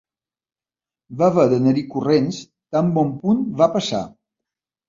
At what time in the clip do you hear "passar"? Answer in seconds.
3.77-4.03